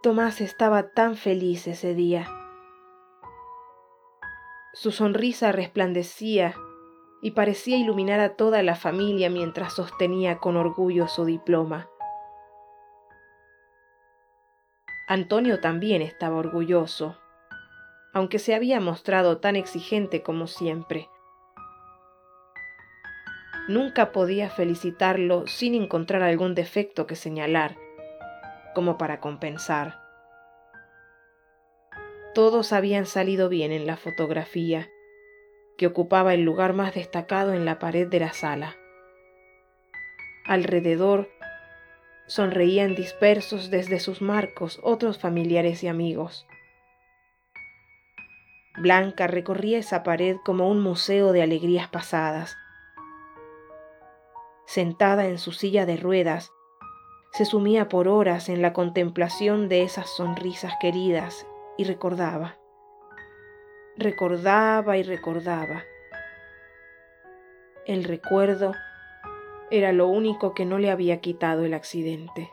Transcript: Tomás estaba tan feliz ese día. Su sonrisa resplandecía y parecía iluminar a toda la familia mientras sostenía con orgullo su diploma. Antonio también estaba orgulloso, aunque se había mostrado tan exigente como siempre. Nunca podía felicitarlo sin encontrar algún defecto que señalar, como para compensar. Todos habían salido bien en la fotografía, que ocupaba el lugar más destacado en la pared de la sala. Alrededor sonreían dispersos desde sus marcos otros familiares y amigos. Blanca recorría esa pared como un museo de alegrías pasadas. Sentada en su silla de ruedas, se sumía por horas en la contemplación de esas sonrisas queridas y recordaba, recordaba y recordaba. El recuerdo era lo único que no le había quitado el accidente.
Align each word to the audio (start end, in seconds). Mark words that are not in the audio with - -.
Tomás 0.00 0.40
estaba 0.40 0.90
tan 0.90 1.16
feliz 1.16 1.66
ese 1.66 1.92
día. 1.92 2.28
Su 4.72 4.92
sonrisa 4.92 5.50
resplandecía 5.50 6.54
y 7.20 7.32
parecía 7.32 7.76
iluminar 7.78 8.20
a 8.20 8.36
toda 8.36 8.62
la 8.62 8.76
familia 8.76 9.28
mientras 9.28 9.72
sostenía 9.72 10.38
con 10.38 10.56
orgullo 10.56 11.08
su 11.08 11.24
diploma. 11.24 11.90
Antonio 15.08 15.60
también 15.60 16.00
estaba 16.00 16.36
orgulloso, 16.36 17.16
aunque 18.14 18.38
se 18.38 18.54
había 18.54 18.78
mostrado 18.78 19.38
tan 19.38 19.56
exigente 19.56 20.22
como 20.22 20.46
siempre. 20.46 21.08
Nunca 23.66 24.12
podía 24.12 24.48
felicitarlo 24.48 25.48
sin 25.48 25.74
encontrar 25.74 26.22
algún 26.22 26.54
defecto 26.54 27.08
que 27.08 27.16
señalar, 27.16 27.76
como 28.78 28.96
para 28.96 29.18
compensar. 29.18 30.00
Todos 32.32 32.72
habían 32.72 33.06
salido 33.06 33.48
bien 33.48 33.72
en 33.72 33.88
la 33.88 33.96
fotografía, 33.96 34.88
que 35.76 35.88
ocupaba 35.88 36.32
el 36.32 36.42
lugar 36.42 36.74
más 36.74 36.94
destacado 36.94 37.54
en 37.54 37.64
la 37.64 37.80
pared 37.80 38.06
de 38.06 38.20
la 38.20 38.32
sala. 38.32 38.76
Alrededor 40.46 41.28
sonreían 42.28 42.94
dispersos 42.94 43.68
desde 43.68 43.98
sus 43.98 44.22
marcos 44.22 44.78
otros 44.84 45.18
familiares 45.18 45.82
y 45.82 45.88
amigos. 45.88 46.46
Blanca 48.76 49.26
recorría 49.26 49.78
esa 49.78 50.04
pared 50.04 50.36
como 50.44 50.68
un 50.68 50.80
museo 50.80 51.32
de 51.32 51.42
alegrías 51.42 51.88
pasadas. 51.88 52.56
Sentada 54.66 55.26
en 55.26 55.38
su 55.38 55.50
silla 55.50 55.84
de 55.84 55.96
ruedas, 55.96 56.52
se 57.38 57.44
sumía 57.44 57.88
por 57.88 58.08
horas 58.08 58.48
en 58.48 58.62
la 58.62 58.72
contemplación 58.72 59.68
de 59.68 59.84
esas 59.84 60.10
sonrisas 60.10 60.72
queridas 60.80 61.46
y 61.76 61.84
recordaba, 61.84 62.58
recordaba 63.96 64.96
y 64.96 65.04
recordaba. 65.04 65.84
El 67.86 68.02
recuerdo 68.02 68.72
era 69.70 69.92
lo 69.92 70.08
único 70.08 70.52
que 70.52 70.64
no 70.64 70.78
le 70.78 70.90
había 70.90 71.20
quitado 71.20 71.64
el 71.64 71.74
accidente. 71.74 72.50